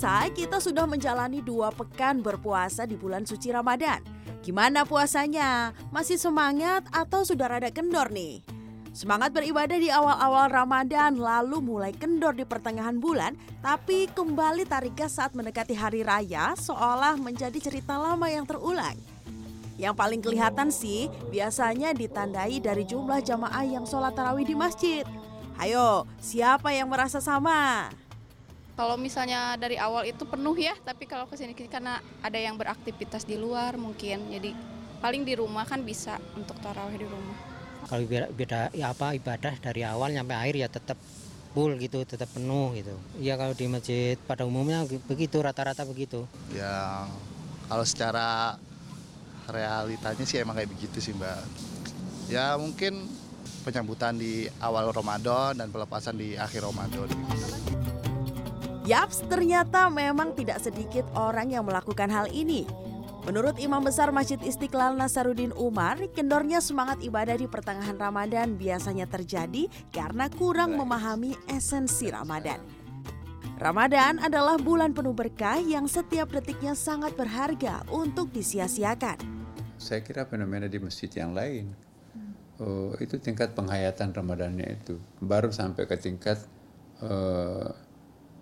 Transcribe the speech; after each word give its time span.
Pemirsa, 0.00 0.32
kita 0.32 0.56
sudah 0.64 0.88
menjalani 0.88 1.44
dua 1.44 1.68
pekan 1.76 2.24
berpuasa 2.24 2.88
di 2.88 2.96
bulan 2.96 3.28
suci 3.28 3.52
Ramadan. 3.52 4.00
Gimana 4.40 4.88
puasanya? 4.88 5.76
Masih 5.92 6.16
semangat 6.16 6.88
atau 6.88 7.20
sudah 7.20 7.52
rada 7.52 7.68
kendor 7.68 8.08
nih? 8.08 8.40
Semangat 8.96 9.36
beribadah 9.36 9.76
di 9.76 9.92
awal-awal 9.92 10.48
Ramadan 10.48 11.20
lalu 11.20 11.60
mulai 11.60 11.92
kendor 11.92 12.32
di 12.32 12.48
pertengahan 12.48 12.96
bulan, 12.96 13.36
tapi 13.60 14.08
kembali 14.08 14.64
tarik 14.64 14.96
gas 14.96 15.20
saat 15.20 15.36
mendekati 15.36 15.76
hari 15.76 16.00
raya 16.00 16.56
seolah 16.56 17.20
menjadi 17.20 17.60
cerita 17.60 18.00
lama 18.00 18.24
yang 18.24 18.48
terulang. 18.48 18.96
Yang 19.76 20.00
paling 20.00 20.24
kelihatan 20.24 20.72
sih 20.72 21.12
biasanya 21.28 21.92
ditandai 21.92 22.56
dari 22.56 22.88
jumlah 22.88 23.20
jamaah 23.20 23.68
yang 23.68 23.84
sholat 23.84 24.16
tarawih 24.16 24.48
di 24.48 24.56
masjid. 24.56 25.04
Ayo, 25.60 26.08
siapa 26.16 26.72
yang 26.72 26.88
merasa 26.88 27.20
sama? 27.20 27.92
Kalau 28.80 28.96
misalnya 28.96 29.60
dari 29.60 29.76
awal 29.76 30.08
itu 30.08 30.24
penuh 30.24 30.56
ya, 30.56 30.72
tapi 30.80 31.04
kalau 31.04 31.28
ke 31.28 31.36
sini 31.36 31.52
karena 31.52 32.00
ada 32.24 32.40
yang 32.40 32.56
beraktivitas 32.56 33.28
di 33.28 33.36
luar 33.36 33.76
mungkin, 33.76 34.32
jadi 34.32 34.56
paling 35.04 35.20
di 35.20 35.36
rumah 35.36 35.68
kan 35.68 35.84
bisa 35.84 36.16
untuk 36.32 36.56
tarawih 36.64 36.96
di 36.96 37.04
rumah. 37.04 37.36
Kalau 37.84 38.08
beda, 38.08 38.32
beda 38.32 38.60
ya 38.72 38.96
apa 38.96 39.12
ibadah 39.12 39.52
dari 39.60 39.84
awal 39.84 40.16
sampai 40.16 40.32
akhir 40.32 40.54
ya 40.64 40.68
tetap 40.72 40.96
full 41.52 41.76
gitu, 41.76 42.08
tetap 42.08 42.32
penuh 42.32 42.72
gitu. 42.72 42.96
Ya 43.20 43.36
kalau 43.36 43.52
di 43.52 43.68
masjid 43.68 44.16
pada 44.24 44.48
umumnya 44.48 44.88
begitu, 45.04 45.44
rata-rata 45.44 45.84
begitu. 45.84 46.24
Ya 46.56 47.04
kalau 47.68 47.84
secara 47.84 48.56
realitanya 49.44 50.24
sih 50.24 50.40
emang 50.40 50.56
kayak 50.56 50.72
begitu 50.72 51.04
sih 51.04 51.12
mbak. 51.12 51.36
Ya 52.32 52.56
mungkin 52.56 53.12
penyambutan 53.60 54.16
di 54.16 54.48
awal 54.56 54.88
Ramadan 54.88 55.52
dan 55.60 55.68
pelepasan 55.68 56.16
di 56.16 56.32
akhir 56.40 56.64
Ramadan. 56.64 57.59
Yaps, 58.90 59.22
ternyata 59.30 59.86
memang 59.86 60.34
tidak 60.34 60.58
sedikit 60.58 61.06
orang 61.14 61.54
yang 61.54 61.62
melakukan 61.62 62.10
hal 62.10 62.26
ini. 62.34 62.66
Menurut 63.22 63.54
Imam 63.62 63.78
Besar 63.86 64.10
Masjid 64.10 64.34
Istiqlal 64.42 64.98
Nasaruddin 64.98 65.54
Umar, 65.54 65.94
kendornya 66.10 66.58
semangat 66.58 66.98
ibadah 66.98 67.38
di 67.38 67.46
pertengahan 67.46 67.94
Ramadan 67.94 68.58
biasanya 68.58 69.06
terjadi 69.06 69.70
karena 69.94 70.26
kurang 70.34 70.74
memahami 70.74 71.38
esensi 71.46 72.10
Ramadan. 72.10 72.58
Ramadan 73.62 74.18
adalah 74.18 74.58
bulan 74.58 74.90
penuh 74.90 75.14
berkah 75.14 75.62
yang 75.62 75.86
setiap 75.86 76.34
detiknya 76.34 76.74
sangat 76.74 77.14
berharga 77.14 77.86
untuk 77.94 78.34
disia-siakan. 78.34 79.22
Saya 79.78 80.02
kira 80.02 80.26
fenomena 80.26 80.66
di 80.66 80.82
masjid 80.82 81.14
yang 81.14 81.30
lain, 81.30 81.70
oh, 82.58 82.98
itu 82.98 83.22
tingkat 83.22 83.54
penghayatan 83.54 84.10
Ramadannya 84.10 84.82
itu 84.82 84.98
baru 85.22 85.54
sampai 85.54 85.86
ke 85.86 85.94
tingkat 85.94 86.42
uh, 87.06 87.70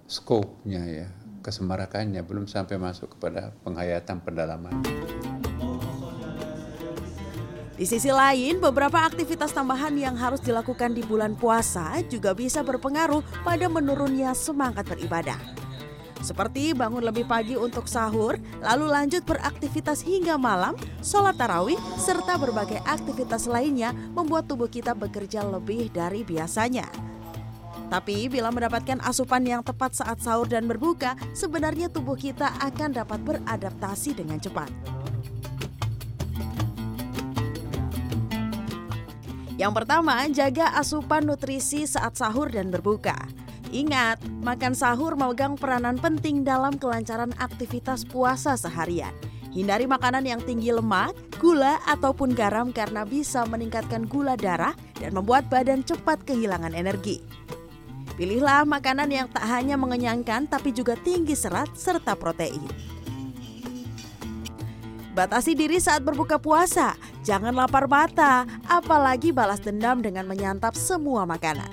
skopnya 0.08 0.82
ya, 0.88 1.08
kesemarakannya 1.44 2.24
belum 2.24 2.48
sampai 2.48 2.80
masuk 2.80 3.20
kepada 3.20 3.52
penghayatan 3.60 4.24
pendalaman. 4.24 4.72
Di 7.78 7.86
sisi 7.86 8.10
lain, 8.10 8.58
beberapa 8.58 9.06
aktivitas 9.06 9.54
tambahan 9.54 9.94
yang 9.94 10.18
harus 10.18 10.42
dilakukan 10.42 10.98
di 10.98 11.06
bulan 11.06 11.38
puasa 11.38 12.02
juga 12.10 12.34
bisa 12.34 12.66
berpengaruh 12.66 13.22
pada 13.46 13.70
menurunnya 13.70 14.34
semangat 14.34 14.90
beribadah. 14.90 15.38
Seperti 16.18 16.74
bangun 16.74 17.06
lebih 17.06 17.30
pagi 17.30 17.54
untuk 17.54 17.86
sahur, 17.86 18.34
lalu 18.58 18.90
lanjut 18.90 19.22
beraktivitas 19.22 20.02
hingga 20.02 20.34
malam, 20.34 20.74
sholat 21.06 21.38
tarawih, 21.38 21.78
serta 21.94 22.34
berbagai 22.34 22.82
aktivitas 22.82 23.46
lainnya 23.46 23.94
membuat 24.10 24.50
tubuh 24.50 24.66
kita 24.66 24.98
bekerja 24.98 25.46
lebih 25.46 25.86
dari 25.94 26.26
biasanya. 26.26 26.90
Tapi 27.88 28.28
bila 28.28 28.52
mendapatkan 28.52 29.00
asupan 29.00 29.48
yang 29.48 29.64
tepat 29.64 29.96
saat 29.96 30.20
sahur 30.20 30.44
dan 30.44 30.68
berbuka, 30.68 31.16
sebenarnya 31.32 31.88
tubuh 31.88 32.20
kita 32.20 32.52
akan 32.60 32.92
dapat 32.92 33.20
beradaptasi 33.24 34.12
dengan 34.12 34.36
cepat. 34.36 34.68
Yang 39.58 39.72
pertama, 39.74 40.22
jaga 40.30 40.70
asupan 40.78 41.26
nutrisi 41.26 41.82
saat 41.88 42.14
sahur 42.14 42.46
dan 42.46 42.70
berbuka. 42.70 43.16
Ingat, 43.74 44.22
makan 44.40 44.72
sahur 44.72 45.18
memegang 45.18 45.58
peranan 45.58 45.98
penting 45.98 46.46
dalam 46.46 46.78
kelancaran 46.78 47.34
aktivitas 47.42 48.06
puasa 48.06 48.54
seharian. 48.54 49.12
Hindari 49.50 49.90
makanan 49.90 50.22
yang 50.22 50.40
tinggi 50.44 50.70
lemak, 50.70 51.16
gula, 51.42 51.82
ataupun 51.90 52.38
garam 52.38 52.70
karena 52.70 53.02
bisa 53.02 53.42
meningkatkan 53.50 54.06
gula 54.06 54.38
darah 54.38 54.78
dan 55.02 55.10
membuat 55.10 55.50
badan 55.50 55.82
cepat 55.82 56.22
kehilangan 56.22 56.76
energi. 56.76 57.18
Pilihlah 58.18 58.66
makanan 58.66 59.06
yang 59.14 59.30
tak 59.30 59.46
hanya 59.46 59.78
mengenyangkan 59.78 60.50
tapi 60.50 60.74
juga 60.74 60.98
tinggi 60.98 61.38
serat 61.38 61.70
serta 61.78 62.18
protein. 62.18 62.58
Batasi 65.14 65.54
diri 65.54 65.78
saat 65.78 66.02
berbuka 66.02 66.38
puasa, 66.42 66.98
jangan 67.22 67.54
lapar 67.54 67.86
mata, 67.86 68.42
apalagi 68.66 69.30
balas 69.30 69.62
dendam 69.62 70.02
dengan 70.02 70.26
menyantap 70.26 70.74
semua 70.74 71.26
makanan. 71.30 71.70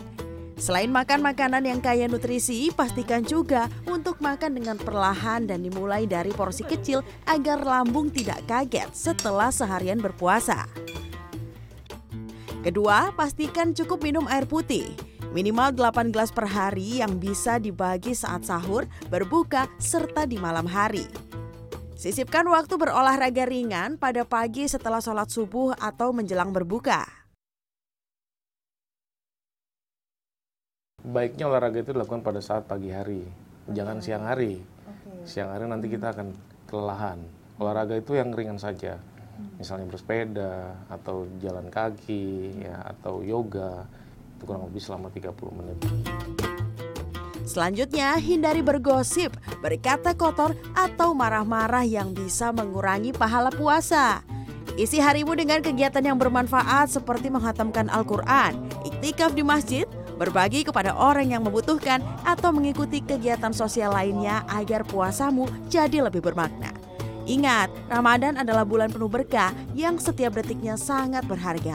Selain 0.57 0.89
makan 0.89 1.25
makanan 1.25 1.66
yang 1.66 1.81
kaya 1.81 2.06
nutrisi, 2.06 2.69
pastikan 2.73 3.25
juga 3.25 3.66
untuk 3.89 4.22
makan 4.22 4.57
dengan 4.57 4.77
perlahan 4.77 5.50
dan 5.50 5.66
dimulai 5.66 6.06
dari 6.06 6.29
porsi 6.29 6.62
kecil 6.62 7.01
agar 7.25 7.62
lambung 7.66 8.13
tidak 8.13 8.45
kaget 8.45 8.89
setelah 8.94 9.50
seharian 9.50 9.97
berpuasa. 9.97 10.66
Kedua, 12.66 13.13
pastikan 13.13 13.77
cukup 13.77 14.01
minum 14.01 14.25
air 14.25 14.50
putih. 14.50 15.05
Minimal 15.35 15.75
8 15.75 16.16
gelas 16.16 16.31
per 16.31 16.47
hari 16.47 17.03
yang 17.03 17.19
bisa 17.19 17.59
dibagi 17.59 18.16
saat 18.16 18.47
sahur, 18.47 18.88
berbuka, 19.12 19.68
serta 19.84 20.23
di 20.23 20.40
malam 20.40 20.63
hari. 20.63 21.03
Sisipkan 22.00 22.47
waktu 22.47 22.79
berolahraga 22.79 23.44
ringan 23.44 24.00
pada 24.00 24.24
pagi 24.24 24.63
setelah 24.63 25.03
sholat 25.03 25.28
subuh 25.28 25.75
atau 25.75 26.16
menjelang 26.16 26.56
berbuka. 26.56 27.03
Baiknya 31.03 31.51
olahraga 31.51 31.84
itu 31.84 31.91
dilakukan 31.91 32.24
pada 32.24 32.40
saat 32.40 32.63
pagi 32.72 32.95
hari, 32.95 33.28
jangan 33.68 34.00
siang 34.00 34.24
hari. 34.24 34.63
Siang 35.28 35.51
hari 35.51 35.68
nanti 35.68 35.91
kita 35.91 36.16
akan 36.16 36.31
kelelahan. 36.63 37.19
Olahraga 37.59 38.00
itu 38.00 38.16
yang 38.16 38.31
ringan 38.31 38.56
saja, 38.56 39.03
misalnya 39.59 39.91
bersepeda 39.91 40.79
atau 40.88 41.28
jalan 41.44 41.68
kaki, 41.68 42.56
ya, 42.63 42.88
atau 42.88 43.19
yoga, 43.19 43.84
kurang 44.45 44.69
lebih 44.69 44.79
selama 44.79 45.09
30 45.09 45.57
menit. 45.57 45.78
Selanjutnya, 47.45 48.17
hindari 48.17 48.66
bergosip, 48.66 49.31
berkata 49.61 50.17
kotor, 50.17 50.57
atau 50.73 51.13
marah-marah 51.13 51.85
yang 51.85 52.11
bisa 52.11 52.50
mengurangi 52.50 53.13
pahala 53.13 53.53
puasa. 53.53 54.25
Isi 54.75 55.00
harimu 55.00 55.38
dengan 55.39 55.63
kegiatan 55.63 56.03
yang 56.03 56.19
bermanfaat 56.19 56.91
seperti 56.91 57.31
menghatamkan 57.31 57.88
Al-Quran, 57.88 58.59
iktikaf 58.83 59.31
di 59.31 59.45
masjid, 59.45 59.85
berbagi 60.19 60.67
kepada 60.67 60.91
orang 60.97 61.31
yang 61.31 61.47
membutuhkan, 61.47 62.03
atau 62.27 62.51
mengikuti 62.51 63.00
kegiatan 63.00 63.56
sosial 63.56 63.95
lainnya 63.95 64.44
agar 64.51 64.83
puasamu 64.83 65.47
jadi 65.72 66.03
lebih 66.03 66.25
bermakna. 66.25 66.75
Ingat, 67.25 67.73
Ramadan 67.89 68.38
adalah 68.38 68.62
bulan 68.62 68.94
penuh 68.94 69.09
berkah 69.09 69.50
yang 69.73 69.97
setiap 69.97 70.38
detiknya 70.38 70.77
sangat 70.77 71.25
berharga. 71.25 71.73